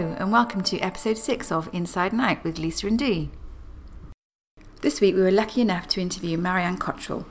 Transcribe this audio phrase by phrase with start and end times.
[0.00, 3.28] Hello, and welcome to episode 6 of Inside and Out with Lisa and Dee.
[4.80, 7.26] This week we were lucky enough to interview Marianne Cotterill.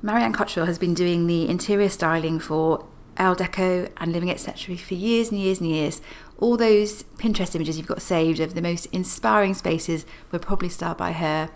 [0.00, 4.76] Marianne Cotterill has been doing the interior styling for Elle Deco and Living Etc.
[4.76, 6.00] for years and years and years.
[6.36, 10.98] All those Pinterest images you've got saved of the most inspiring spaces were probably styled
[10.98, 11.50] by her.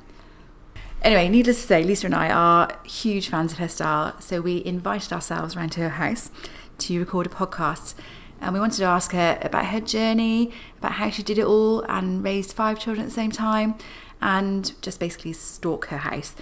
[1.03, 4.65] Anyway, needless to say, Lisa and I are huge fans of her style, so we
[4.65, 6.33] invited ourselves around to her house
[6.79, 7.95] to record a podcast.
[8.43, 11.83] And we wanted to ask her about her journey, about how she did it all
[11.83, 13.77] and raised five children at the same time,
[14.21, 16.35] and just basically stalk her house.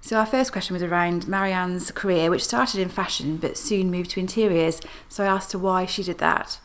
[0.00, 4.12] So, our first question was around Marianne's career, which started in fashion but soon moved
[4.12, 4.80] to interiors.
[5.10, 6.58] So, I asked her why she did that.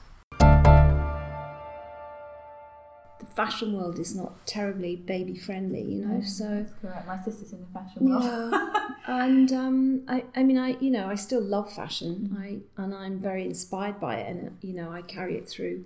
[3.36, 6.22] Fashion world is not terribly baby friendly, you know.
[6.22, 7.08] so, correct.
[7.08, 8.52] My sister's in the fashion world.
[8.52, 12.36] yeah, and um, I, I mean, I, you know, I still love fashion.
[12.40, 15.86] I and I'm very inspired by it, and you know, I carry it through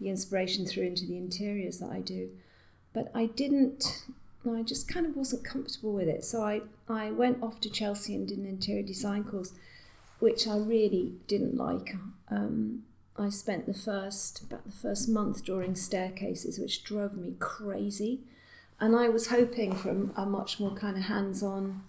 [0.00, 2.30] the inspiration through into the interiors that I do.
[2.92, 4.04] But I didn't.
[4.50, 6.24] I just kind of wasn't comfortable with it.
[6.24, 9.52] So I, I went off to Chelsea and did an interior design course,
[10.18, 11.94] which I really didn't like.
[12.28, 12.82] Um,
[13.18, 18.20] I spent the first about the first month drawing staircases, which drove me crazy.
[18.80, 21.82] And I was hoping for a, a much more kind of hands-on,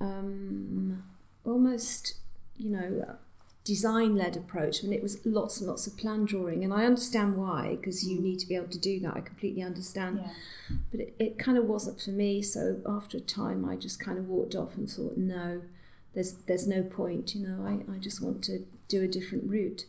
[0.00, 1.02] um,
[1.44, 2.14] almost,
[2.56, 3.16] you know,
[3.64, 4.82] design-led approach.
[4.82, 8.20] And it was lots and lots of plan drawing, and I understand why because you
[8.20, 9.16] need to be able to do that.
[9.16, 10.76] I completely understand, Yeah.
[10.90, 12.42] but it, it kind of wasn't for me.
[12.42, 15.62] So after a time, I just kind of walked off and thought, no,
[16.14, 17.34] there's there's no point.
[17.34, 19.84] You know, I, I just want to do a different route.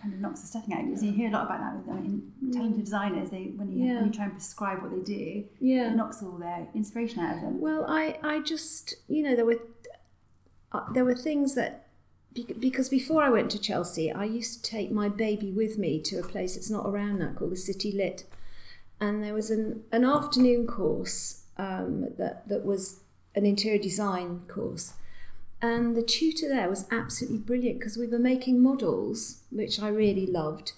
[0.00, 0.98] Kind of knocks the stuffing out.
[0.98, 3.30] So you hear a lot about that with I mean, talented designers.
[3.30, 3.96] They when you Yeah.
[3.96, 5.90] when you try and prescribe what they do, Yeah.
[5.92, 7.60] it knocks all their inspiration out of them.
[7.60, 9.60] Well, I, I just, you know, there were,
[10.72, 11.86] uh, there were things that,
[12.58, 16.18] because before I went to Chelsea, I used to take my baby with me to
[16.18, 18.24] a place that's not around now called the City Lit,
[19.00, 23.00] and there was an, an afternoon course um, that that was
[23.36, 24.94] an interior design course,
[25.64, 30.26] and the tutor there was absolutely brilliant because we were making models, which I really
[30.26, 30.72] loved,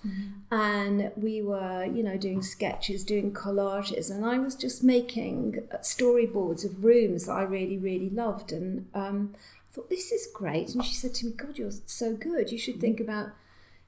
[0.51, 5.79] and we were, you know, doing sketches, doing collages, and I was just making uh,
[5.79, 10.73] storyboards of rooms that I really, really loved, and um, I thought this is great.
[10.73, 12.53] And she said to me, "God, you're so good.
[12.53, 13.31] You should think about."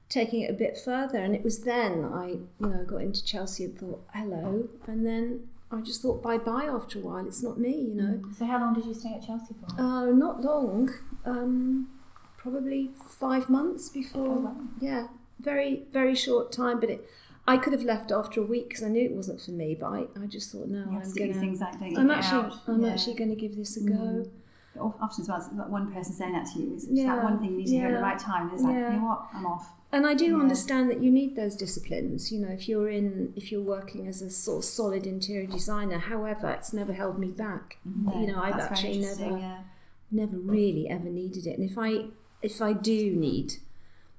[0.09, 3.65] taking it a bit further and it was then I you know got into Chelsea
[3.65, 7.59] and thought hello and then I just thought bye bye after a while it's not
[7.59, 9.79] me you know So how long did you stay at Chelsea for?
[9.81, 10.89] uh, not long
[11.25, 11.89] um,
[12.37, 14.55] probably five months before Oh, wow.
[14.79, 15.07] yeah
[15.39, 17.07] very very short time but it
[17.47, 19.87] I could have left after a week because I knew it wasn't for me but
[19.87, 21.97] I, I just thought no I'm to do these gonna things like?
[21.97, 22.53] I'm actually out.
[22.67, 22.91] I'm Yeah.
[22.91, 24.29] actually going to give this a go But
[24.77, 26.73] Often as well, it's like one person saying that to you.
[26.73, 27.15] It's just Yeah.
[27.15, 28.49] that one thing you need to hear at the right time.
[28.53, 28.93] It's like, Yeah.
[28.93, 29.73] you know what, I'm off.
[29.91, 30.37] And I do Yeah.
[30.37, 32.31] understand that you need those disciplines.
[32.31, 35.97] You know, if you're in, if you're working as a sort of solid interior designer.
[35.97, 37.77] However, it's never held me back.
[37.87, 38.19] Mm-hmm.
[38.21, 39.59] you know, I've That's actually never, yeah.
[40.11, 41.57] never really ever needed it.
[41.57, 42.05] And if I,
[42.41, 43.55] if I do need,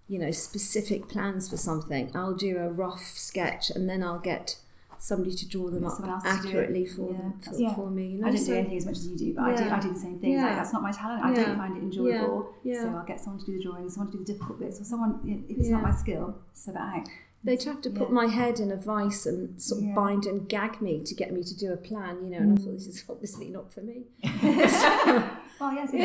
[0.08, 4.58] you know, specific plans for something, I'll do a rough sketch and then I'll get
[5.00, 6.38] somebody to draw them Get up someone else to do it.
[6.50, 7.16] accurately for Yeah.
[7.18, 7.74] them for, Yeah.
[7.74, 8.06] for me.
[8.08, 9.70] You know, I don't so- do anything as much as you do, but I do
[9.70, 10.36] I do the same thing.
[10.36, 11.24] Like, that's not my talent.
[11.24, 12.52] I don't find it enjoyable.
[12.62, 12.82] Yeah.
[12.82, 14.84] So I'll get someone to do the drawing, someone to do the difficult bits, or
[14.84, 15.76] someone if it's Yeah.
[15.76, 17.08] not my skill, sub it out.
[17.42, 18.14] They'd have to put Yeah.
[18.14, 19.94] my head in a vice and sort of Yeah.
[19.94, 22.36] bind and gag me to get me to do a plan, you know.
[22.36, 22.64] And I mm.
[22.64, 24.02] thought this is obviously not for me.
[25.60, 25.98] Well, yes, good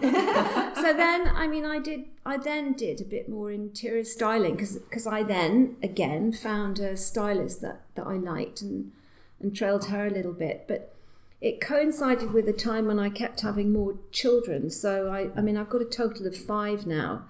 [0.76, 2.04] so then, I mean, I did.
[2.26, 7.62] I then did a bit more interior styling because I then again found a stylist
[7.62, 8.92] that that I liked and
[9.40, 10.94] and trailed her a little bit, but.
[11.40, 14.70] It coincided with a time when I kept having more children.
[14.70, 17.26] So I, I mean, I've got a total of five now,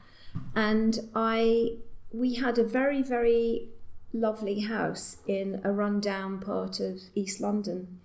[0.54, 1.72] and I
[2.10, 3.68] we had a very very
[4.14, 8.00] lovely house in a rundown part of East London,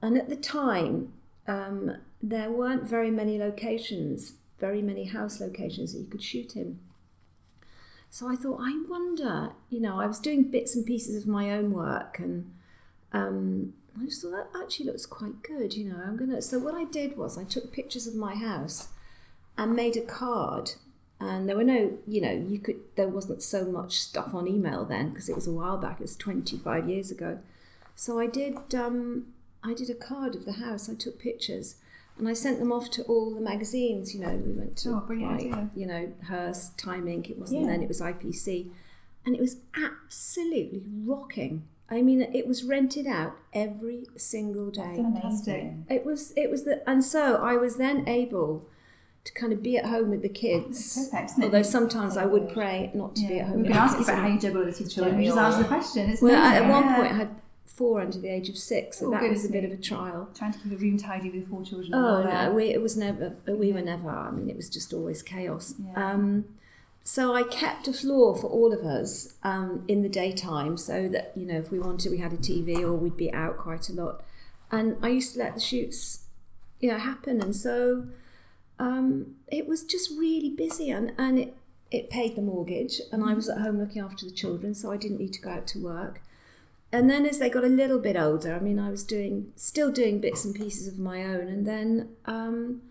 [0.00, 1.12] and at the time
[1.46, 6.78] um, there weren't very many locations, very many house locations that you could shoot in.
[8.10, 11.50] So I thought, I wonder, you know, I was doing bits and pieces of my
[11.52, 12.52] own work, and
[13.12, 16.00] um, I just thought that actually looks quite good, you know.
[16.04, 16.42] I'm gonna.
[16.42, 18.88] So what I did was I took pictures of my house
[19.56, 20.72] and made a card.
[21.22, 22.80] And there were no, you know, you could.
[22.96, 26.00] There wasn't so much stuff on email then because it was a while back.
[26.00, 27.38] It was 25 years ago.
[27.94, 28.74] So I did.
[28.74, 29.26] Um,
[29.62, 30.88] I did a card of the house.
[30.88, 31.76] I took pictures,
[32.18, 34.14] and I sent them off to all the magazines.
[34.14, 35.70] You know, we went to Oh, like, idea.
[35.74, 37.30] you know Hearst, Time Inc.
[37.30, 37.66] It wasn't Yeah.
[37.68, 38.70] then; it was IPC,
[39.26, 41.64] and it was absolutely rocking.
[41.92, 44.96] I mean, it was rented out every single day.
[44.96, 45.72] Fantastic.
[45.88, 48.66] It was it was the and so I was then able
[49.24, 50.96] to kind of be at home with the kids.
[50.96, 51.32] It's perfect.
[51.42, 54.18] Although sometimes I would pray not to be at home We've with been asking about
[54.18, 55.16] how you juggle this with children.
[55.16, 56.08] Yeah, We just asked the question.
[56.10, 56.96] It's Well, at one yeah.
[56.96, 57.28] point I had
[57.74, 60.28] four under the age of six, so Oh, that was a bit of a trial.
[60.34, 61.94] Trying to keep a room tidy with four children.
[61.94, 63.36] Oh no, we, it was never.
[63.46, 64.10] We were never.
[64.10, 65.74] I mean, it was just always chaos.
[65.78, 66.12] Yeah.
[66.12, 66.44] Um,
[67.02, 71.32] so I kept a floor for all of us um, in the daytime, so that
[71.34, 73.92] you know, if we wanted, we had a TV or we'd be out quite a
[73.92, 74.22] lot.
[74.70, 76.24] And I used to let the shoots,
[76.78, 77.40] you know, happen.
[77.40, 78.06] And so
[78.78, 81.56] um, it was just really busy, and and it
[81.90, 84.96] it paid the mortgage, and I was at home looking after the children, so I
[84.96, 86.20] didn't need to go out to work.
[86.92, 89.92] And then as they got a little bit older, I mean, I was doing still
[89.92, 92.82] doing bits and pieces of my own, and then um,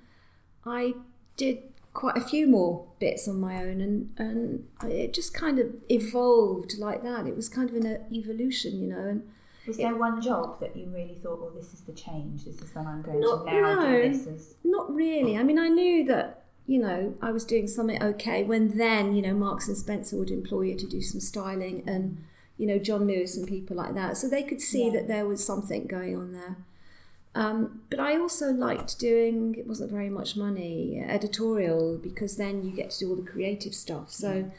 [0.66, 0.94] I
[1.36, 1.64] did
[1.94, 6.78] quite a few more bits on my own, and and it just kind of evolved
[6.78, 7.28] like that.
[7.28, 9.08] It was kind of an evolution, you know.
[9.08, 9.30] And
[9.68, 12.74] Was there one job that you really thought, well, this is the change, this is
[12.74, 14.02] when I'm going Not- to now no.
[14.02, 15.38] do this as Not really.
[15.38, 19.22] I mean, I knew that you know I was doing something okay when then you
[19.24, 22.24] know Marks and Spencer would employ you to do some styling and
[22.60, 24.94] you know John Lewis and people like that, so they could see Yeah.
[24.94, 26.58] that there was something going on there.
[27.36, 29.56] Um, but I also liked doing.
[29.56, 33.74] It wasn't very much money editorial because then you get to do all the creative
[33.74, 34.12] stuff.
[34.12, 34.52] So.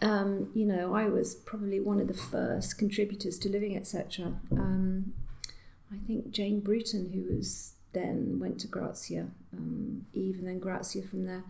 [0.00, 4.32] Um, you know, I was probably one of the first contributors to Living Etc.
[4.52, 5.12] Um,
[5.92, 11.02] I think Jane Bruton, who was then went to Grazia, um, Eve, and then Grazia
[11.02, 11.42] from there.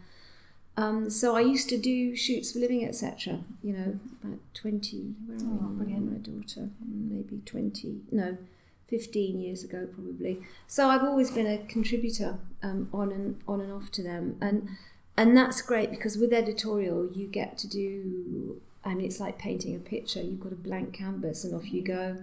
[0.79, 3.41] Um, so I used to do shoots for Living Etc.
[3.63, 5.15] You know, about twenty.
[5.27, 5.59] Where are Oh, we?
[5.61, 5.69] now?
[5.79, 6.13] brilliant.
[6.13, 7.91] My daughter, maybe twenty.
[8.13, 8.39] No,
[8.87, 10.35] fifteen years ago probably.
[10.69, 14.69] So I've always been a contributor um, on and on and off to them, and
[15.17, 18.61] and that's great because with editorial you get to do.
[18.85, 20.23] I mean, it's like painting a picture.
[20.23, 22.19] You've got a blank canvas, and off you go.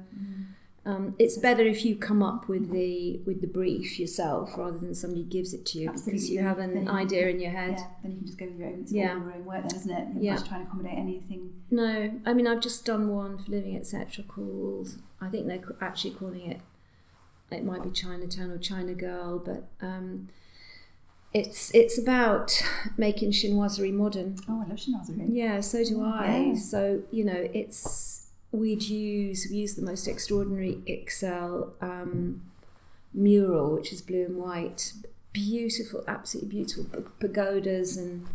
[0.88, 4.94] Um, it's better if you come up with the with the brief yourself rather than
[4.94, 7.78] somebody gives it to you because you have an idea in your head.
[7.80, 9.16] Yeah, then you can just go with your own, it's Yeah.
[9.18, 10.08] your own work then, isn't it?
[10.14, 10.36] You're Yeah.
[10.36, 11.54] not trying to accommodate anything.
[11.72, 14.24] No, I mean I've just done one for Living Etc.
[14.28, 16.62] called I think they're actually calling it
[17.52, 20.30] it might be Chinatown or China Girl, but um,
[21.34, 22.62] it's it's about
[22.98, 24.36] making chinoiserie modern.
[24.50, 25.30] Oh, I love chinoiserie.
[25.32, 26.48] Yeah, so do I.
[26.54, 26.56] Yeah.
[26.60, 28.25] So you know, it's
[28.56, 32.42] we'd use we use the most extraordinary Excel um,
[33.14, 34.94] mural, which is blue and white,
[35.34, 38.28] beautiful, absolutely beautiful pagodas and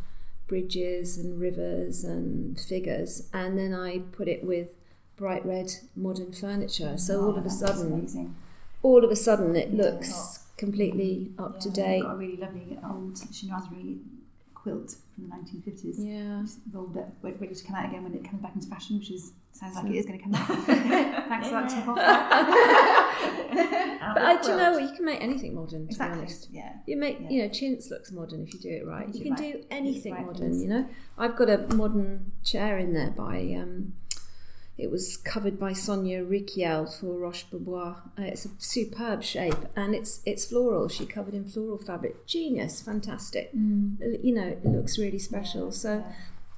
[0.46, 4.74] bridges and rivers and figures, and then I put it with
[5.16, 6.96] bright red modern furniture.
[6.98, 8.34] So all of a sudden,
[8.82, 12.02] all of a sudden, it looks completely up to I've date.
[12.02, 13.98] got a really lovely old chinoiserie
[14.62, 15.96] quilt from the 1950s.
[15.98, 16.42] Yeah.
[16.42, 19.10] Just rolled up, ready to come out again when it comes back into fashion, which
[19.10, 20.46] is sounds like it is going to come back.
[21.28, 21.98] Thanks for that tip off.
[24.12, 24.82] But uh, do you know what?
[24.82, 25.82] You can make anything modern.
[25.86, 26.16] To exactly.
[26.16, 26.48] be honest.
[26.50, 26.72] Yeah.
[26.86, 27.30] You make, Yeah.
[27.30, 29.06] you know, chintz looks modern if you do it right.
[29.08, 30.52] You you can do do anything right, modern.
[30.52, 30.62] yes.
[30.62, 33.38] You know, I've got a modern chair in there by.
[33.60, 33.92] Um,
[34.80, 37.96] it was covered by Sonia Rykiel for Roche Bobois.
[38.18, 40.88] Uh, it's a superb shape, and it's it's floral.
[40.88, 42.26] She covered in floral fabric.
[42.26, 43.50] Genius, fantastic.
[43.54, 45.70] Uh, You know, it looks really special.
[45.72, 46.04] So.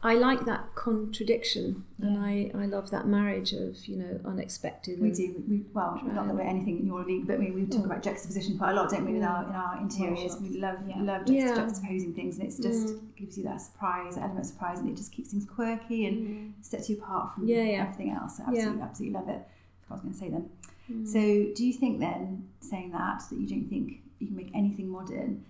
[0.04, 5.00] I like that contradiction, and I, I love that marriage of you know unexpected.
[5.00, 5.44] We do.
[5.46, 7.86] We, we, well, not that we're anything in your league, but we, we talk mm.
[7.86, 9.16] about juxtaposition quite a lot, don't we?
[9.16, 11.02] In our in our interiors, we love Yeah.
[11.02, 11.56] love juxt- Yeah.
[11.56, 13.00] juxtaposing things, and it's just mm.
[13.14, 16.52] gives you that surprise, element of surprise, and it just keeps things quirky and mm.
[16.62, 17.82] sets you apart from Yeah, yeah.
[17.82, 18.40] everything else.
[18.40, 18.46] Yeah.
[18.48, 19.42] absolutely, absolutely love it.
[19.88, 20.50] I was going to say then.
[21.06, 21.20] So,
[21.54, 25.44] do you think then, saying that, that you don't think you can make anything modern?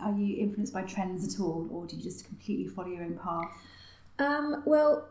[0.00, 3.18] Are you influenced by trends at all, or do you just completely follow your own
[3.18, 3.50] path?
[4.18, 5.08] Um, well,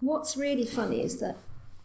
[0.00, 1.36] what's really funny is that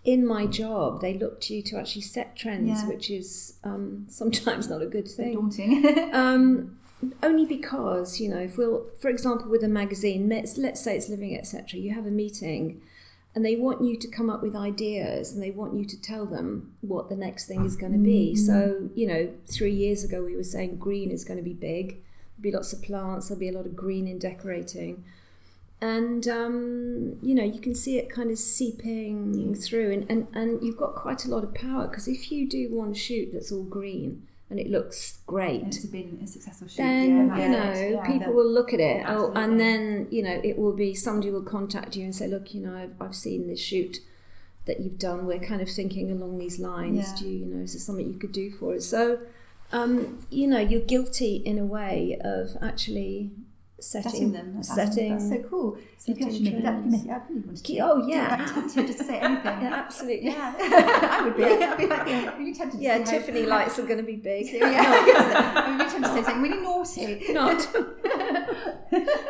[0.04, 2.88] in my job, they look to you to actually set trends, Yeah.
[2.88, 5.34] which is um, sometimes not a good thing.
[5.34, 6.10] Daunting.
[6.14, 6.78] Um,
[7.22, 11.10] only because you know, if we'll, for example, with a magazine, let's let's say it's
[11.10, 11.80] Living etc.
[11.80, 12.82] You have a meeting,
[13.36, 16.26] and they want you to come up with ideas, and they want you to tell
[16.26, 18.36] them what the next thing is going to be.
[18.36, 21.98] So you know, three years ago we were saying green is going to be big.
[22.40, 23.30] Be lots of plants.
[23.30, 25.04] There'll be a lot of green in decorating
[25.82, 30.64] and um, you know you can see it kind of seeping through and, and, and
[30.64, 33.64] you've got quite a lot of power because if you do one shoot that's all
[33.64, 36.78] green and it looks and great it's been a successful shoot.
[36.78, 40.40] then yeah, you know yeah, people will look at it oh, and then you know
[40.44, 43.48] it will be somebody will contact you and say look you know I've, I've seen
[43.48, 44.00] this shoot
[44.66, 47.16] that you've done we're kind of thinking along these lines Yeah.
[47.20, 49.20] do you, you know is there something you could do for us so
[49.72, 53.32] um, you know you're guilty in a way of actually
[53.80, 54.54] setting, setting them.
[54.56, 55.12] That's, setting.
[55.18, 55.78] That's so cool.
[56.06, 56.76] You setting can make it up.
[56.76, 56.92] You trends.
[56.92, 57.26] make it up.
[57.30, 58.46] You want to do- oh, yeah.
[58.86, 59.62] just to say anything.
[59.62, 60.26] Yeah, absolutely.
[60.30, 61.44] Yeah, I would be.
[61.44, 64.04] I'd be like, yeah, really tempted to Yeah, say how- Tiffany lights are going to
[64.04, 64.48] be big.
[64.54, 67.34] Yeah, I'm really tempted to say something really naughty.
[67.34, 67.68] Not.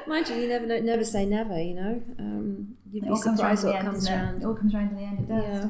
[0.08, 1.60] Mind you, you never know, never say never.
[1.62, 4.42] You know, um, you'd It be surprised what comes round.
[4.42, 5.20] It all comes round in the end.
[5.20, 5.70] It does Yeah.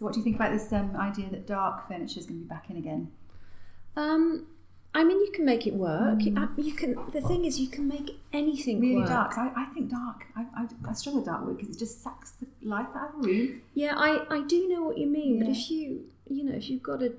[0.00, 0.02] Mm.
[0.02, 2.44] So, what do you think about this um, idea that dark furniture is going to
[2.44, 3.10] be back in again?
[3.96, 4.46] Um,
[4.94, 6.22] I mean, you can make it work.
[6.24, 6.96] You- uh, You can.
[7.12, 9.08] The thing is, you can make anything Really work.
[9.08, 9.38] dark.
[9.38, 10.26] I, I think dark.
[10.36, 13.24] I, I, I struggle with dark wood because it just sucks the life out of
[13.24, 13.62] a room.
[13.74, 16.82] Yeah, I, I do know what you mean, but if you you know if you've
[16.82, 17.12] got a,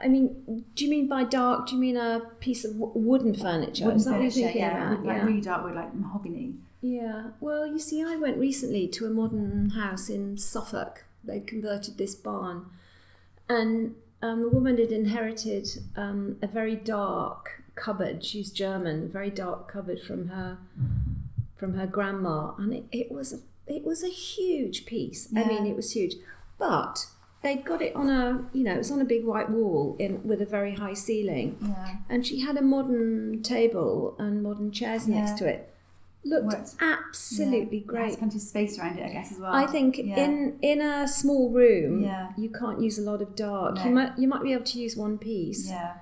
[0.00, 1.66] I mean, do you mean by dark?
[1.68, 3.84] Do you mean a piece of wooden furniture?
[3.86, 5.04] Wooden Is that what you're furniture, thinking yeah, about?
[5.04, 5.24] like yeah.
[5.24, 6.54] really dark wood, like mahogany.
[6.82, 7.30] Yeah.
[7.40, 11.04] Well, you see, I went recently to a modern house in Suffolk.
[11.24, 12.66] They converted this barn,
[13.48, 18.24] and um, the woman had inherited um, a very dark cupboard.
[18.24, 19.08] She's German.
[19.08, 20.58] Very dark cupboard from her
[21.56, 25.28] from her grandma, and it, it was a it was a huge piece.
[25.36, 26.14] I mean, it was huge,
[26.58, 27.06] but
[27.42, 30.22] they'd got it on a you know it was on a big white wall in
[30.26, 31.96] with a very high ceiling, Yeah.
[32.08, 35.72] and she had a modern table and modern chairs next to it.
[36.22, 36.74] Looked Worked.
[36.80, 37.84] absolutely yeah.
[37.86, 38.04] Great.
[38.08, 39.52] has plenty of space around it, I guess, as well.
[39.54, 40.16] I think Yeah.
[40.24, 42.32] in in a small room, Yeah.
[42.36, 43.76] you can't use a lot of dark.
[43.76, 43.84] No.
[43.84, 45.94] You might you might be able to use one piece, Yeah.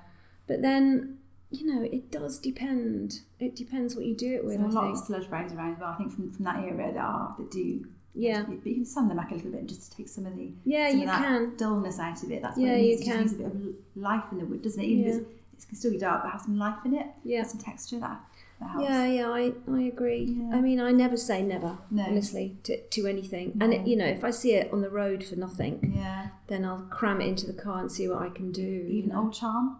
[0.47, 1.17] but then
[1.51, 3.21] you know it does depend.
[3.39, 4.59] It depends what you do it with.
[4.59, 5.89] There's a I lot of sludge browns around as well.
[5.91, 7.85] I think from, from that era there are that do.
[8.13, 8.43] Yeah.
[8.45, 10.51] But you can sun them back a little bit just to take some of the
[10.65, 11.55] Yeah, some you can.
[11.55, 12.41] dullness out of it.
[12.41, 13.19] That's Yeah, what it you just can.
[13.21, 14.87] needs a bit of life in the wood, doesn't it?
[14.87, 15.15] Even Yeah.
[15.53, 17.07] it's, it can still be dark, but have some life in it.
[17.23, 17.43] Yeah.
[17.43, 18.19] Some texture that
[18.59, 18.89] that helps.
[18.89, 20.23] Yeah, yeah, I, I agree.
[20.37, 20.55] Yeah.
[20.57, 22.03] I mean, I never say never, No.
[22.03, 23.57] honestly, to, to anything.
[23.61, 26.27] And, it, you know, if I see it on the road for nothing, Yeah.
[26.47, 28.61] then I'll cram it into the car and see what I can do.
[28.61, 29.19] you know.
[29.21, 29.77] old charm.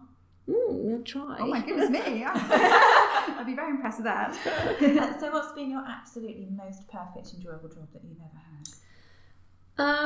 [0.48, 1.36] Mm, I'll try.
[1.40, 2.24] Oh my goodness me!
[2.26, 4.34] I'd be very impressed with that.
[5.20, 8.66] So, what's been your absolutely most perfect, enjoyable job that you've ever had?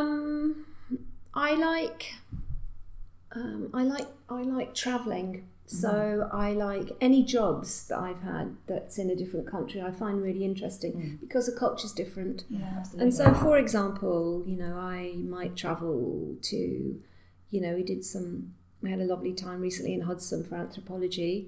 [0.00, 0.66] Um,
[1.33, 2.14] I like,
[3.33, 5.49] um, I like, I like traveling.
[5.66, 9.80] So I like any jobs that I've had that's in a different country.
[9.80, 12.44] I find really interesting because the culture's different.
[12.50, 13.04] Yeah, absolutely.
[13.04, 17.00] And so, for example, you know, I might travel to,
[17.50, 21.47] you know, we did some, we had a lovely time recently in Hudson for Anthropologie.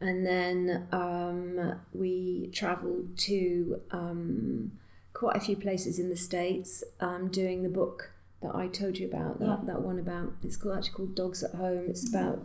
[0.00, 4.72] And then um, we travelled to um,
[5.12, 8.10] quite a few places in the States um, doing the book
[8.42, 9.58] that I told you about, that, Yeah.
[9.66, 11.84] that one about, it's called, actually called Dogs at Home.
[11.88, 12.44] It's about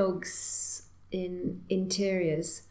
[0.00, 2.62] dogs in interiors.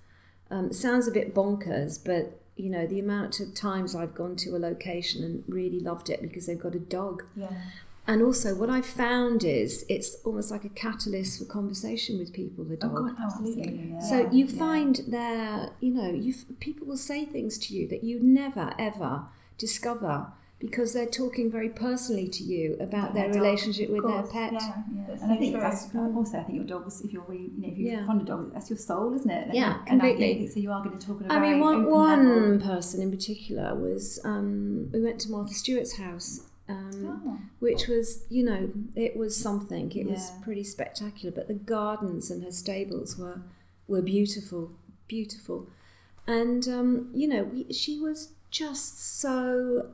[0.51, 4.55] Um, sounds a bit bonkers, but you know the amount of times I've gone to
[4.55, 7.23] a location and really loved it because they've got a dog.
[7.35, 7.49] yeah.
[8.07, 12.63] And also, what I've found is it's almost like a catalyst for conversation with people.
[12.63, 12.95] The Oh, dog.
[12.97, 13.89] God, absolutely.
[13.93, 13.99] yeah.
[13.99, 18.19] So you find there, you know, you people will say things to you that you
[18.21, 19.13] never ever
[19.57, 20.27] discover
[20.59, 24.53] because they're talking very personally to you about their their relationship with their pet.
[24.53, 24.59] Yeah,
[24.95, 25.13] yeah.
[25.21, 25.61] And I think true.
[25.61, 27.01] that's also I think your dogs.
[27.01, 28.05] If you're really, you know, if you're Yeah.
[28.05, 29.53] fond of dogs, that's your soul, isn't it?
[29.53, 30.33] Yeah, and I completely.
[30.39, 32.67] think, so you are going to talk on a I very mean, one, one level.
[32.67, 37.37] person in particular was um, we went to Martha Stewart's house, um, Oh.
[37.59, 39.91] which was, you know, it was something.
[39.91, 41.33] It was pretty spectacular.
[41.35, 43.41] But the gardens and her stables were
[43.87, 44.71] were beautiful,
[45.07, 45.67] beautiful,
[46.27, 49.89] and um, you know, we, she was just so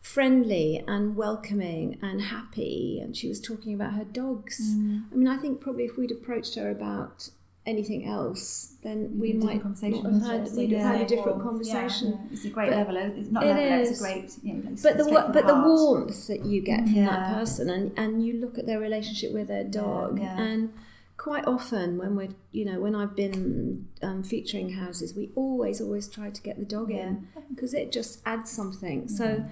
[0.00, 5.04] friendly and welcoming and happy and she was talking about her dogs Mm.
[5.12, 7.28] i mean i think probably if we'd approached her about
[7.66, 10.78] anything else then we Be a different might not have had, we'd Yeah.
[10.88, 11.44] have had a different Yeah.
[11.44, 12.96] conversation Yeah, it's a great But level.
[12.96, 13.62] It's not it level.
[13.90, 15.66] It's a great, you know, but the wa- but the heart.
[15.68, 19.48] warmth that you get from that person and and you look at their relationship with
[19.48, 20.72] their dog and
[21.18, 26.08] quite often when we're you know when I've been um, featuring houses we always always
[26.08, 29.44] try to get the dog in because it just adds something so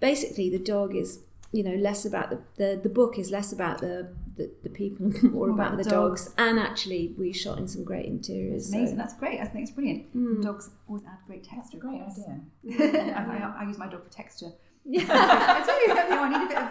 [0.00, 1.20] basically the dog is
[1.52, 5.06] you know less about the the, the book is less about the the, the people
[5.22, 6.34] and more about, the dogs.
[6.36, 8.96] and actually we shot in some great interiors It's so- amazing.
[8.98, 9.38] That's great.
[9.40, 10.12] I think it's brilliant.
[10.16, 10.42] Mm.
[10.42, 11.78] Dogs always add great texture.
[11.78, 12.18] great of course.
[12.18, 13.14] idea.
[13.16, 14.50] I, I, I use my dog for texture.
[14.84, 16.70] yeah I tell you, you know, I need a bit of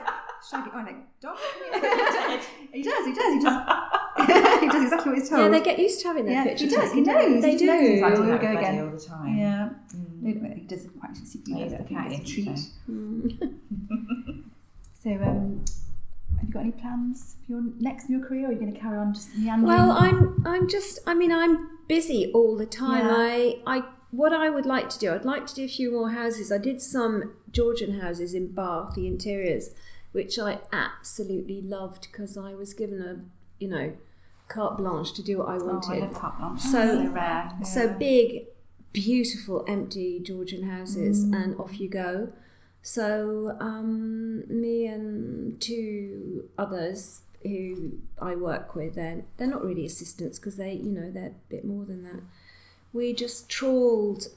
[0.50, 0.70] shaggy.
[0.74, 1.38] Oh, I think dog.
[2.74, 3.06] he does.
[3.06, 3.34] He does.
[3.36, 3.68] He does.
[4.64, 5.42] He does exactly what he's told.
[5.42, 6.92] yeah they get used to having their Yeah, picture he does.
[6.94, 7.42] He taken, don't knows.
[7.44, 7.82] they He do knows.
[7.90, 9.38] He's like, I "Oh, do we'll that go again." all the time.
[9.38, 9.70] Yeah.
[9.96, 10.56] Mm.
[10.56, 11.54] He doesn't quite secretly.
[11.56, 12.60] He is the think cat, it's a treat.
[12.90, 13.54] Mm.
[15.04, 15.66] So, um,
[16.40, 18.46] have you got any plans for your next in your career?
[18.46, 19.68] Or are you going to carry on just meandering?
[19.68, 23.06] Well, I'm I'm just I mean I'm busy all the time.
[23.06, 23.16] Yeah.
[23.18, 26.12] I I what I would like to do, I'd like to do a few more
[26.12, 26.52] houses.
[26.52, 29.72] I did some Georgian houses in Bath, the interiors,
[30.12, 33.26] which I absolutely loved because I was given a
[33.62, 33.94] you know
[34.48, 36.00] carte blanche to do what I Oh, I wanted.
[36.02, 36.62] love carte blanche.
[36.62, 37.52] So- so rare.
[37.64, 38.46] So big,
[38.92, 42.32] beautiful, empty Georgian houses, and off you go.
[42.82, 50.38] So um, me and two others who I work with, they're, they're not really assistants
[50.40, 52.22] because they, you know, they're a bit more than that.
[52.92, 54.28] We just trawled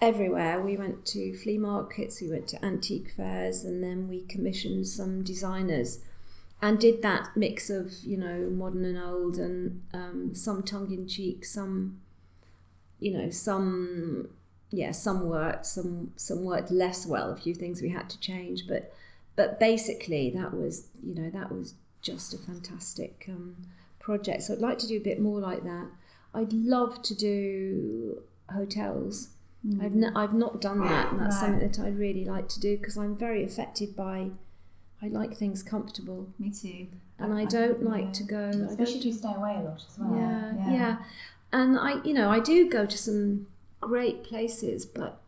[0.00, 0.60] everywhere.
[0.60, 5.22] We went to flea markets, we went to antique fairs, and then we commissioned some
[5.22, 6.00] designers
[6.60, 11.06] and did that mix of, you know, modern and old, and um, some tongue in
[11.06, 12.00] cheek, some
[13.00, 14.28] you know some
[14.70, 18.66] yeah some worked some some worked less well a few things we had to change.
[18.66, 18.92] But
[19.36, 23.56] but basically that was you know that was just a fantastic um,
[24.00, 24.42] project.
[24.42, 25.86] So i'd like to do a bit more like that.
[26.34, 28.22] I'd love to do
[28.52, 29.28] hotels.
[29.80, 31.12] I've, n- I've not done that.
[31.12, 31.40] And that's Right.
[31.50, 34.30] something that i'd really like to do because i'm very affected by
[35.02, 36.28] i like things comfortable.
[36.38, 36.86] Me too.
[37.18, 39.98] and i don't like to go I Especially if you stay away a lot as
[39.98, 40.16] well.
[40.18, 40.96] yeah, yeah,
[41.52, 43.46] And I, you know, I do go to some
[43.80, 45.20] great places, but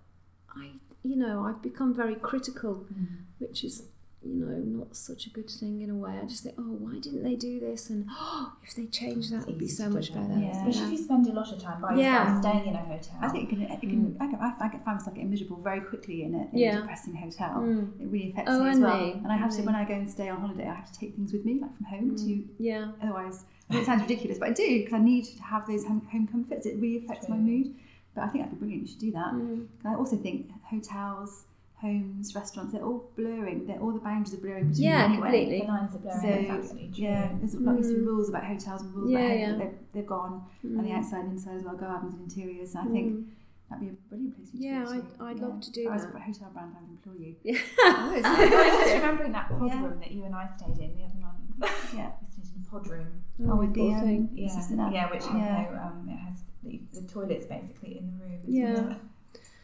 [0.56, 0.70] I,
[1.02, 3.06] you know, I've become very critical, mm.
[3.38, 3.84] which is,
[4.22, 6.12] you know, not such a good thing in a way.
[6.22, 7.88] I just think, oh, why didn't they do this?
[7.88, 10.36] And oh, if they change that, it would be so much better.
[10.38, 10.50] Yeah.
[10.66, 12.24] Especially if you spend a lot of time by Yeah.
[12.24, 13.16] yourself staying in a hotel.
[13.22, 15.56] I think it can, it can I, get, I find I find myself getting miserable
[15.62, 16.78] very quickly in a, in Yeah.
[16.78, 17.60] a depressing hotel.
[17.60, 18.00] Mm.
[18.00, 19.06] It really affects Oh, me as and well.
[19.06, 19.12] me.
[19.24, 21.14] And I have to, when I go and stay on holiday, I have to take
[21.16, 22.92] things with me, like from home, to Yeah.
[23.02, 25.84] otherwise, I know it sounds ridiculous, but I do because I need to have those
[25.86, 26.66] home, home comforts.
[26.66, 27.74] It really affects my mood.
[28.14, 28.82] But I think that'd be brilliant.
[28.82, 29.32] You should do that.
[29.32, 29.66] Mm.
[29.84, 31.44] I also think hotels,
[31.80, 33.66] homes, restaurants, they're all blurring.
[33.66, 35.20] They're all the boundaries are blurring between Yeah, anyway.
[35.30, 35.60] completely.
[35.60, 36.46] the lines are blurring.
[36.46, 37.04] So absolutely true.
[37.04, 38.06] yeah, there's like to Mm.
[38.06, 39.56] rules about hotels and rules Yeah, about yeah.
[39.56, 40.44] they're, they're gone.
[40.62, 40.98] And the Mm.
[40.98, 42.74] outside and inside as well, gardens and interiors.
[42.74, 43.24] And I think Mm.
[43.70, 44.90] that'd be a brilliant place Yeah, to.
[44.92, 46.14] I'd- I'd love to do if I was that.
[46.16, 47.36] a hotel brand, I would employ you.
[47.44, 47.58] Yeah.
[47.86, 48.22] I was
[48.84, 49.82] just remembering that pod Yeah.
[49.84, 51.40] room that you and I stayed in the other month.
[51.96, 52.10] Yeah.
[52.20, 53.06] we stayed in a pod room.
[53.48, 54.28] Oh, with the, um, thing.
[54.34, 54.92] Yeah, It's just an app.
[54.92, 55.32] yeah, which Yeah.
[55.66, 58.40] you know, um, it has the, the toilets basically in the room.
[58.46, 58.94] Yeah.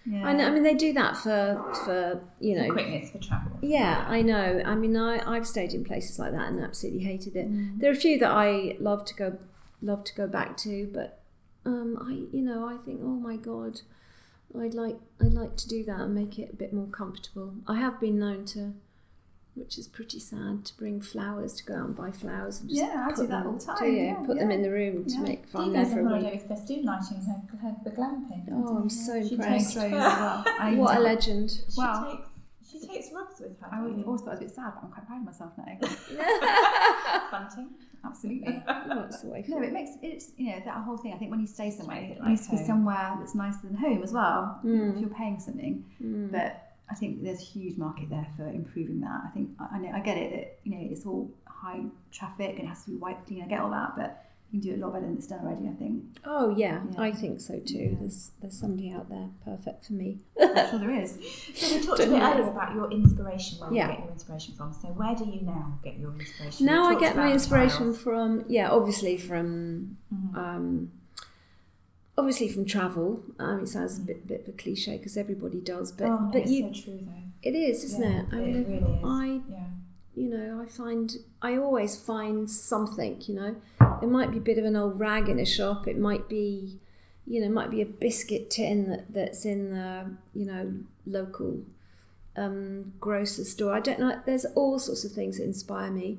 [0.09, 0.29] Yeah.
[0.29, 0.47] I know.
[0.47, 3.59] I mean, they do that for for you know quickness for travel.
[3.61, 4.63] Yeah, I know.
[4.65, 7.51] I mean, I I've stayed in places like that and absolutely hated it.
[7.51, 7.81] Mm.
[7.81, 9.39] There are a few that I love to go
[9.83, 11.21] love to go back to, but
[11.65, 13.81] um, I you know I think oh my god,
[14.59, 17.55] I'd like I'd like to do that and make it a bit more comfortable.
[17.67, 18.75] I have been known to,
[19.57, 22.81] which is pretty sad, to bring flowers to go out and buy flowers and just
[22.83, 24.03] Yeah, I put do that them, all the time, Do you?
[24.05, 25.21] yeah, put them in the room to Yeah.
[25.21, 26.49] make fun Dee there goes for on a holiday week.
[26.49, 28.45] with festoon lighting her, her, the glamping.
[28.53, 29.75] Oh, I'm so She impressed.
[29.77, 30.45] takes- well.
[30.77, 31.51] What a even- legend!
[31.51, 32.05] She Wow.
[32.13, 32.29] takes
[32.69, 33.69] she takes rugs with her.
[33.73, 35.65] I always thought I was a bit sad, but I'm quite proud of myself now.
[37.31, 37.69] bunting.
[38.05, 38.63] Absolutely.
[38.67, 41.13] That's the way No, it makes it's you know that whole thing.
[41.13, 42.67] I think when you stay somewhere, it it like needs to be home.
[42.67, 44.61] somewhere that's nicer than home as well.
[44.65, 44.95] Mm.
[44.95, 46.31] If you're paying something, Mm.
[46.31, 49.21] but I think there's a huge market there for improving that.
[49.25, 52.51] I think I I know I get it that you know it's all high traffic
[52.51, 53.43] and it has to be white clean.
[53.43, 54.23] I get all that, but
[54.53, 55.69] you can do it a lot better than it's done already.
[55.69, 56.05] I think.
[56.25, 57.01] Oh yeah, Yeah.
[57.01, 57.79] I think so too.
[57.79, 57.97] Yeah.
[57.99, 60.19] There's there's somebody out there perfect for me.
[60.41, 61.19] I'm sure there is.
[61.57, 63.89] So we talked a bit earlier about your inspiration, where Yeah.
[63.89, 64.73] you get your inspiration from.
[64.73, 66.67] So where do you now get your inspiration?
[66.67, 67.99] Now I get my inspiration trials.
[68.01, 70.39] from yeah, obviously from Mm-hmm.
[70.39, 70.93] um,
[72.19, 73.23] obviously from travel.
[73.39, 76.43] Um, it sounds a bit bit of a cliche because everybody does, but oh, but
[76.43, 77.49] it's you so true though.
[77.49, 78.27] it is, isn't Yeah, it?
[78.33, 79.05] I it mean, really is.
[79.05, 79.65] I Yeah.
[80.15, 83.23] you know I find I always find something.
[83.27, 83.57] You know,
[84.03, 85.87] it might be a bit of an old rag in a shop.
[85.87, 86.81] It might be
[87.29, 90.73] you know, it might be a biscuit tin that, that's in the you know
[91.07, 91.61] local
[92.37, 93.75] um, grocery store.
[93.75, 94.21] I don't know.
[94.25, 96.19] There's all sorts of things that inspire me.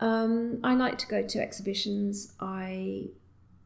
[0.00, 2.32] Um, I like to go to exhibitions.
[2.40, 3.08] I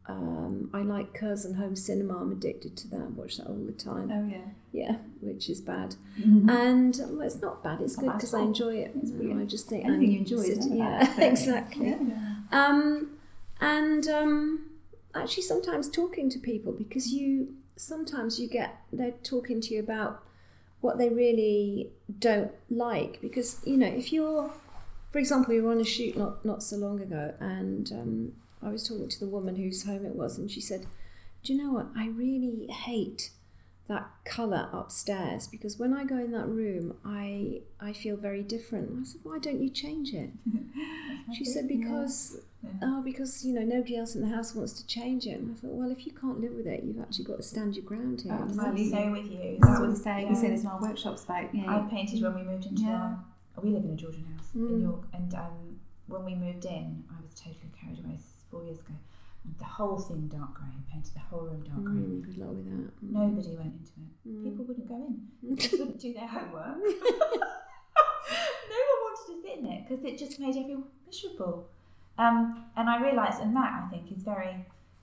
[0.07, 2.19] um, I like Curzon Home Cinema.
[2.19, 3.01] I'm addicted to that.
[3.01, 4.11] I watch that all the time.
[4.13, 4.45] Oh yeah.
[4.73, 5.95] Yeah, which is bad.
[6.21, 6.51] Mm-hmm.
[6.51, 7.81] And well, it's not bad.
[7.81, 8.95] It's good because I enjoy it.
[8.95, 11.91] I just think Anything and you enjoy is sit- yeah, exactly.
[11.91, 12.35] Yeah.
[12.51, 13.19] Um,
[13.61, 14.71] and um,
[15.15, 20.23] actually, sometimes talking to people because you sometimes you get they're talking to you about
[20.81, 24.51] what they really don't like because you know if you're
[25.11, 28.33] for example you were on a shoot not not so long ago and um,
[28.65, 30.87] I was talking to the woman whose home it was and she said
[31.43, 33.31] do you know what I really hate
[33.87, 38.91] that colour upstairs because when I go in that room I I feel very different
[39.01, 40.31] I said why don't you change it
[41.37, 42.39] she said because
[42.83, 45.61] oh because you know nobody else in the house wants to change it and I
[45.61, 48.23] thought well if you can't live with it you've actually got to stand your ground
[48.23, 48.39] here you?
[48.39, 48.55] I'm
[48.91, 49.59] so with you.
[49.61, 50.23] That's what we was say.
[50.23, 50.29] yeah.
[50.31, 52.93] We say this in our workshops about you I painted when we moved into Yeah.
[53.03, 53.25] our.
[53.63, 54.71] We live in a Georgian house Mm.
[54.71, 58.65] in York, and um, when we moved in, I was totally carried away s- four
[58.65, 58.95] years ago.
[59.45, 62.03] And the whole thing dark grey, painted the whole room dark grey.
[62.03, 63.11] Mm, good luck with that Mm.
[63.13, 64.29] Nobody went into it.
[64.29, 64.43] Mm.
[64.45, 65.15] People wouldn't go in.
[65.43, 66.79] They just wouldn't do their homework.
[68.73, 71.69] no one wanted to sit in it because it just made everyone miserable.
[72.17, 74.55] Um, and I realised, and that I think is very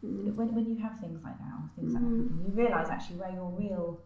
[0.03, 0.33] Mm.
[0.33, 2.41] when, when you have things like that, or things like that, Mm.
[2.47, 3.99] you realise actually where your real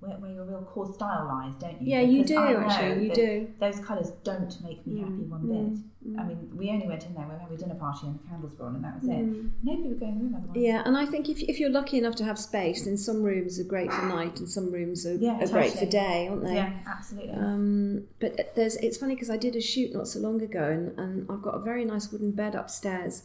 [0.00, 1.90] where, where your real core style lies, don't you?
[1.90, 3.06] Yeah, you do actually.
[3.06, 3.48] You do.
[3.58, 6.18] Those colours don't make me happy Mm, one mm, bit.
[6.18, 8.28] I mean, we only went in there when we had a dinner party and the
[8.28, 9.26] candles were on, and that was it.
[9.26, 9.50] Mm.
[9.64, 10.56] Nobody would go in the room otherwise.
[10.56, 13.58] Yeah, and I think if, if you're lucky enough to have space, then some rooms
[13.58, 16.54] are great for night and some rooms are, Yeah, are great for day, aren't they?
[16.54, 17.32] Yeah, absolutely.
[17.34, 20.96] Um, but there's it's funny because I did a shoot not so long ago, and,
[20.98, 23.24] and I've got a very nice wooden bed upstairs,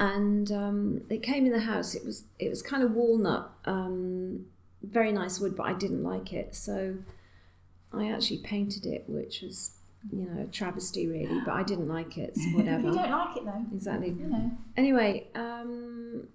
[0.00, 1.94] and um, it came in the house.
[1.94, 4.46] It was it was kind of walnut, um,
[4.82, 6.96] very nice wood, but I didn't like it, so
[7.92, 9.72] I actually painted it, which was
[10.12, 12.88] you know a travesty really, but I didn't like it, so whatever.
[12.88, 14.10] you don't like it though, exactly.
[14.10, 14.50] you know.
[14.76, 16.28] Anyway, um,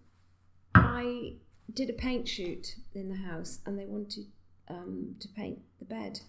[0.76, 1.34] I
[1.74, 4.26] did a paint shoot in the house, and they wanted
[4.68, 6.22] um, to paint the bed.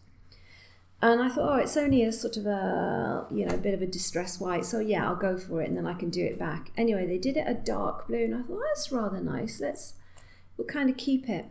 [1.02, 3.82] And I thought, oh, it's only a sort of a you know a bit of
[3.82, 6.38] a distress white, so yeah, I'll go for it, and then I can do it
[6.38, 6.70] back.
[6.76, 9.60] Anyway, they did it a dark blue, and I thought oh, that's rather nice.
[9.60, 9.94] Let's
[10.56, 11.46] we'll kind of keep it.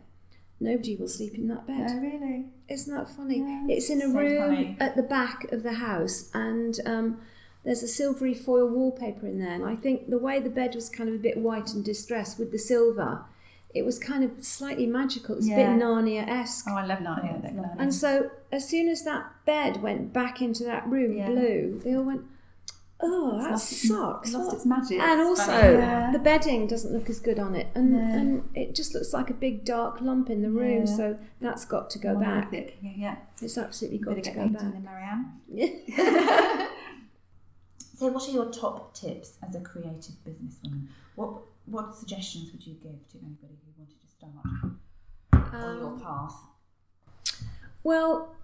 [0.64, 1.90] Nobody will sleep in that bed.
[1.90, 2.46] Oh, really?
[2.68, 3.38] Isn't that funny?
[3.38, 4.76] Yeah, it's in a so room funny.
[4.80, 7.20] at the back of the house, and um,
[7.64, 9.52] there's a silvery foil wallpaper in there.
[9.52, 12.38] And I think the way the bed was kind of a bit white and distressed
[12.38, 13.24] with the silver,
[13.74, 15.36] it was kind of slightly magical.
[15.36, 15.56] It's Yeah.
[15.74, 16.66] a bit Narnia esque.
[16.68, 17.24] Oh, I love Narnia.
[17.24, 17.76] Yeah, that it's colour.
[17.78, 21.28] And so as soon as that bed went back into that room Yeah.
[21.30, 22.22] blue, they all went,
[23.04, 25.00] "Oh, that lost its- sucks." Lost What- its magic.
[25.00, 26.10] and also, Yeah.
[26.12, 27.98] the bedding doesn't look as good on it, and No.
[27.98, 30.80] and it just looks like a big dark lump in the room.
[30.86, 30.96] Yeah.
[30.96, 32.52] So that's got to go back.
[32.52, 33.16] Yeah, yeah.
[33.42, 34.72] It's absolutely got to get go painting back.
[34.72, 35.40] then, Marianne.
[37.96, 40.88] So, what are your top tips as a creative businesswoman?
[41.14, 44.32] What what suggestions would you give to anybody who wanted to start
[45.54, 46.34] on your Um, path?
[47.84, 48.34] Well,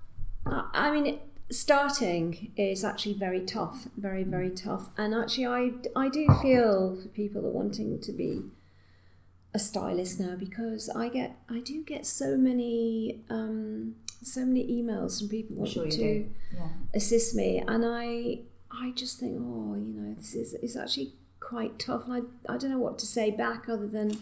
[0.46, 4.90] I I mean, it- starting is actually very tough, very, very tough.
[4.96, 8.42] And actually, I, I do feel for people that are wanting to be
[9.52, 15.18] a stylist now because I get I do get so many um, so many emails
[15.18, 16.56] from people I'm sure wanting to.
[16.56, 16.68] Yeah.
[16.94, 21.78] assist me, and I I just think, oh, you know, this is it's actually quite
[21.80, 22.14] tough, and
[22.48, 24.12] I I don't know what to say back other than,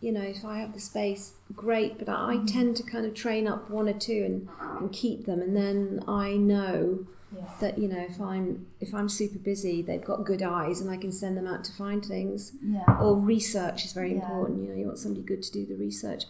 [0.00, 3.14] you know, if I have the space, great, but I, I tend to kind of
[3.14, 4.48] train up one or two and,
[4.80, 7.42] and keep them, and then I know Yeah.
[7.60, 10.96] that you know if I'm if I'm super busy, they've got good eyes, and I
[10.96, 12.84] can send them out to find things Yeah.
[13.02, 14.20] or research is very Yeah.
[14.20, 14.62] important.
[14.62, 16.24] You know, you want somebody good to do the research.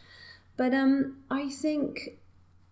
[0.56, 2.18] But um, I think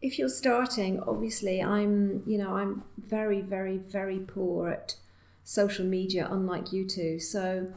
[0.02, 4.96] if you're starting, obviously, I'm you know I'm very very very poor at
[5.44, 7.20] social media, unlike you two.
[7.20, 7.68] So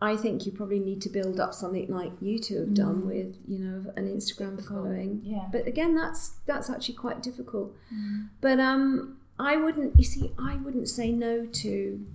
[0.00, 3.06] I think you probably need to build up something like you two have done Mm.
[3.06, 5.22] with you know an Instagram following.
[5.24, 5.46] Yeah.
[5.50, 7.74] But again, that's that's actually quite difficult.
[7.94, 8.28] Mm.
[8.40, 9.96] But um, I wouldn't.
[9.98, 12.06] You see, I wouldn't say no to,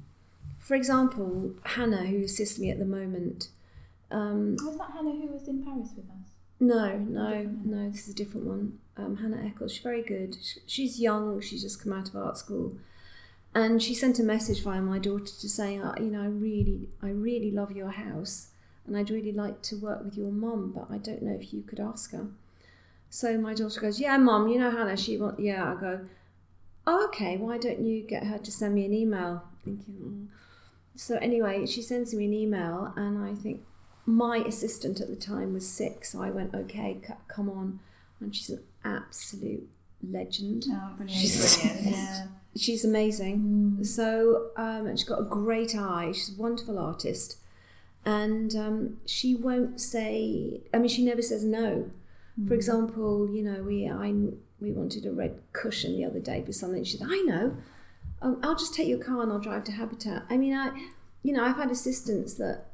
[0.60, 3.50] for example, Hannah, who assists me at the moment.
[4.12, 6.30] Um, Was that Hannah who was in Paris with us?
[6.60, 7.90] no, no, no.
[7.90, 8.78] This is a different one.
[8.98, 9.72] Um, Hannah Eccles.
[9.74, 10.36] She's very good.
[10.40, 11.40] Sh- She's young.
[11.42, 12.78] She's just come out of art school,
[13.54, 16.90] and she sent a message via my daughter to say, uh, you know, I really,
[17.02, 18.50] I really love your house,
[18.86, 21.62] and I'd really like to work with your mum, but I don't know if you
[21.62, 22.28] could ask her.
[23.10, 24.48] So my daughter goes, yeah, mum.
[24.48, 24.96] You know Hannah.
[24.98, 25.74] She want, yeah.
[25.74, 26.00] I go,
[26.88, 27.36] oh, okay.
[27.38, 29.44] Why don't you get her to send me an email?
[29.66, 29.96] Thinking.
[29.96, 30.28] "Mm."
[30.96, 33.64] So anyway, she sends me an email, and I think
[34.06, 37.80] my assistant at the time was sick, so I went, okay, c- come on.
[38.22, 39.68] And she's an absolute
[40.02, 40.66] legend.
[40.70, 41.20] Oh, brilliant.
[41.22, 41.96] She's brilliant.
[41.98, 42.28] Yeah.
[42.56, 43.84] She's amazing.
[43.84, 46.12] So, um, and she's got a great eye.
[46.14, 47.38] She's a wonderful artist.
[48.04, 51.92] And um, she won't say, I mean, she never says no.
[52.48, 54.14] For example, you know, we I
[54.60, 56.84] we wanted a red cushion the other day for something.
[56.84, 57.58] She said, I know.
[58.22, 60.24] Um, I'll just take your car and I'll drive to Habitat.
[60.30, 60.72] I mean, I,
[61.24, 62.66] you know, I've had assistants that,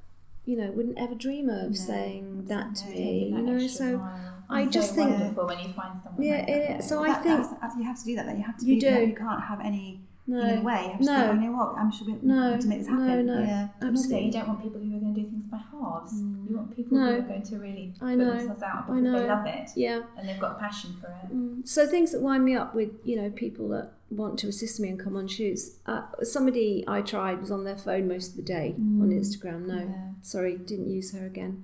[0.46, 3.30] you know, wouldn't ever dream of saying that to me.
[3.30, 4.37] You know, so mile.
[4.50, 6.24] I It's just think- wonderful when you find someone.
[6.24, 6.80] Yeah, like that.
[6.80, 8.26] it- so I think- that's, that's, you have to do that.
[8.28, 8.34] Though.
[8.36, 8.66] You have to.
[8.66, 9.06] You be, do.
[9.08, 10.84] You can't have any no, in a way.
[10.84, 11.18] You have to no.
[11.20, 11.76] think, oh, you know what?
[11.78, 13.26] I'm sure we No, have to make this no, happen.
[13.26, 13.40] no.
[13.40, 13.68] Yeah.
[13.82, 16.22] And also, you don't want people who are going to do things by halves.
[16.22, 17.06] You want people No.
[17.14, 18.32] who are going to really I put know.
[18.38, 19.20] themselves out I because know.
[19.20, 20.02] they love it Yeah.
[20.18, 21.34] and they've got a passion for it.
[21.36, 21.68] Mm.
[21.68, 24.88] So things that wind me up with, you know, people that want to assist me
[24.90, 25.72] and come on shoots.
[25.86, 29.66] Uh, somebody I tried was on their phone most of the day on Instagram.
[29.68, 29.96] No, Yeah.
[30.22, 31.64] sorry, didn't use her again.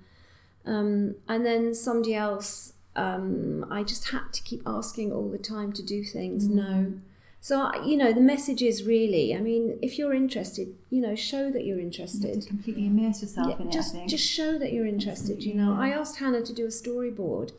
[0.65, 5.73] Um, and then somebody else, um, I just had to keep asking all the time
[5.73, 6.47] to do things.
[6.47, 6.93] No.
[7.41, 11.13] So, I- you know, the message is really, I mean, if you're interested, you know,
[11.15, 12.45] show that you're You interested.
[12.47, 13.73] completely immerse yourself Yeah, in it.
[13.73, 15.43] Just just show that you're interested.
[15.43, 15.73] You know.
[15.73, 17.51] I asked Hannah to do a storyboard,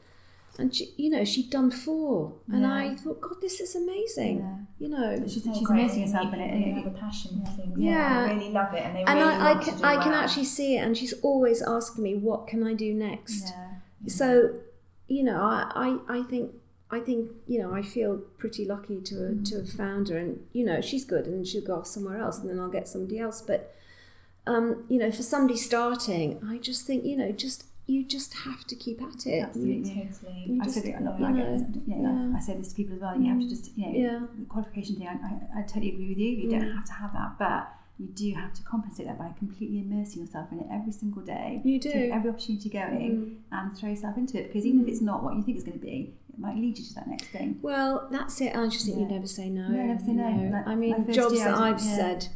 [0.58, 2.74] and she, you know, she'd done four, and Yeah.
[2.74, 4.38] I thought, God, this is amazing.
[4.38, 4.56] Yeah.
[4.78, 6.86] You know, But she's, It's she's great immersing when herself you- in when You have
[6.94, 7.78] a passion for things.
[7.78, 8.28] Yeah.
[8.28, 9.96] They really love it, and they and really I, I want can, to do I
[10.02, 13.44] can actually see it, and she's always asking me, what can I do next?
[13.48, 13.78] Yeah.
[14.08, 14.50] So,
[15.08, 15.70] you know, I,
[16.08, 16.52] I, I think.
[16.90, 20.64] I think you know I feel pretty lucky to to have found her, and you
[20.64, 23.40] know she's good, and she'll go off somewhere else, and then I'll get somebody else.
[23.42, 23.74] But
[24.46, 28.64] um, you know, for somebody starting, I just think you know, just you just have
[28.66, 29.40] to keep at it.
[29.42, 29.90] Absolutely.
[29.90, 30.44] Totally.
[30.47, 31.18] You I just- said it a lot.
[31.20, 32.37] you I, get know, this, you know, yeah.
[32.37, 33.18] I say this to people as well.
[33.20, 34.27] You have to just, you know, Yeah.
[34.38, 35.09] the qualification thing.
[35.09, 36.29] I, I, I totally agree with you.
[36.31, 36.75] You don't Mm.
[36.75, 37.68] have to have that, but
[37.99, 41.61] you do have to compensate that by completely immersing yourself in it every single day.
[41.64, 41.92] You do.
[41.92, 45.37] Take every opportunity going and throw yourself into it because even if it's not what
[45.37, 47.59] you think it's going to be, it might lead you to that next thing.
[47.62, 48.57] Well, that's it.
[48.57, 49.68] I just think you never say no.
[49.68, 50.51] No, never say you no.
[50.57, 51.97] Like, I mean, jobs year that I've yeah.
[51.97, 52.29] said.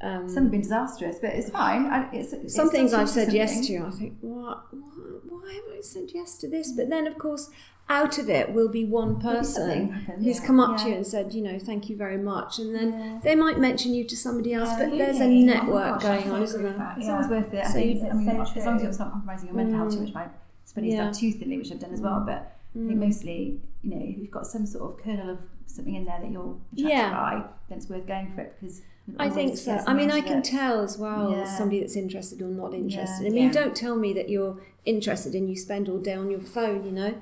[0.00, 1.86] Um, Some have been disastrous, but it's fine.
[1.86, 3.78] I, it's, it's some things I've said yes to.
[3.86, 4.80] I think, what, why,
[5.28, 6.72] why have I said yes to this?
[6.72, 7.48] But then, of course,
[7.88, 10.24] out of it will be one something person happens.
[10.24, 10.46] who's Yeah.
[10.46, 13.20] come up to you and said, you know, thank you very much, and then Yeah.
[13.22, 14.70] they might mention you to somebody else.
[14.70, 15.42] But there's a Absolutely.
[15.42, 16.94] Oh network gosh, going on, isn't there?
[16.96, 17.12] It's yeah.
[17.12, 17.64] always worth it.
[17.64, 19.76] I So think, you- I mean, so as long as you're not compromising your mental
[19.78, 20.14] health too much mm.
[20.14, 20.28] by
[20.64, 21.10] spreading Yeah.
[21.10, 22.20] stuff too thinly, which I've done as well.
[22.20, 22.26] Mm.
[22.26, 22.96] But I think mm.
[23.06, 26.30] mostly, you know, if you've got some sort of kernel of something in there that
[26.30, 27.10] you're attracted Yeah.
[27.10, 28.80] by, then it's worth going for it because
[29.18, 29.82] I think so.
[29.86, 30.44] I mean, I can it.
[30.44, 31.44] tell as well Yeah.
[31.44, 33.24] somebody that's interested or not interested.
[33.24, 33.30] Yeah.
[33.30, 33.52] I mean, Yeah.
[33.52, 36.84] don't tell me that you're interested and you spend all day on your phone.
[36.84, 37.14] You know,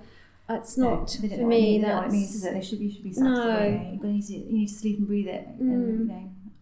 [0.48, 1.60] that's not don't for know what it me.
[1.60, 2.54] means- they don't what it means, That's is it?
[2.54, 3.34] They should be, should be No.
[3.34, 3.98] satisfied.
[4.00, 5.48] But you need to, you need to sleep and breathe it.
[5.58, 6.14] And, you know,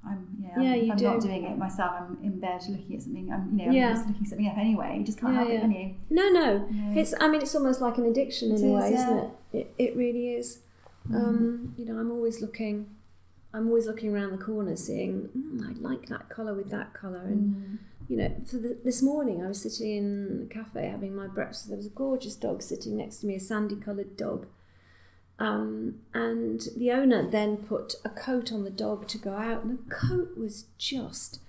[0.04, 0.62] I'm, Mm.
[0.64, 1.92] Yeah, if you I'm not doing it myself.
[2.00, 3.30] I'm in bed looking at something.
[3.30, 3.88] I'm, you know, Yeah.
[3.90, 4.96] I'm just looking something up anyway.
[4.98, 5.58] You just can't Yeah, help yeah.
[5.58, 5.90] it, can you?
[6.10, 6.58] no, no.
[6.70, 6.98] No.
[7.00, 7.14] It's.
[7.20, 9.30] I mean, it's almost like an addiction in It a is, way, isn't it?
[9.52, 10.60] It, it really is.
[11.14, 12.86] Um, you know, I'm always looking.
[13.52, 15.28] I'm always looking around the corner, seeing.
[15.36, 19.42] Mm, I like that color with that color, and you know, for the, this morning
[19.44, 21.68] I was sitting in a cafe having my breakfast.
[21.68, 24.46] There was a gorgeous dog sitting next to me, a sandy-coloured dog.
[25.38, 29.78] Um, and the owner then put a coat on the dog to go out, and
[29.78, 31.40] the coat was just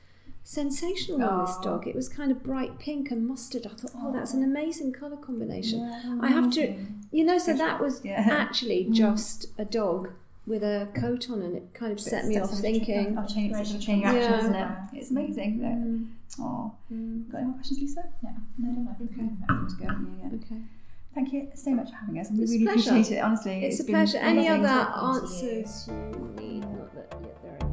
[0.44, 1.88] sensational on this dog.
[1.88, 3.66] It was kind of bright pink and mustard.
[3.66, 5.84] I thought, oh, that's an amazing colour combination.
[6.22, 6.76] I have to,
[7.12, 8.26] you know, so that was Yeah.
[8.30, 10.12] actually just a dog
[10.48, 13.18] with a coat on, and it kind of set me off on the tra- thinking.
[13.18, 14.20] I'll change, it's sort of change your Yeah.
[14.26, 14.68] action, isn't it?
[14.94, 15.60] It's amazing.
[15.60, 16.08] Mm.
[16.40, 16.72] Oh,
[17.32, 18.04] got any more questions, Lisa?
[18.24, 18.92] No, no, no, no.
[19.06, 19.30] Okay.
[19.82, 20.28] Yeah, yeah.
[20.38, 20.62] Okay.
[21.14, 22.32] Thank you so much for having us.
[22.32, 22.90] We It's a really pleasure.
[22.92, 23.20] appreciate it.
[23.20, 24.18] Honestly, It's, a been pleasure.
[24.20, 25.52] Any other talking to you.
[25.60, 26.62] answers you need?
[26.62, 27.71] Not that yeah, there are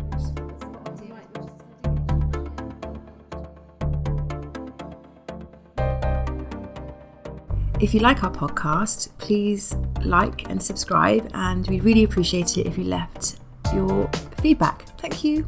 [7.80, 9.72] If you like our podcast, please
[10.04, 13.38] like and subscribe, and we'd really appreciate it if you left
[13.72, 14.10] your
[14.42, 14.82] feedback.
[14.98, 15.46] Thank you.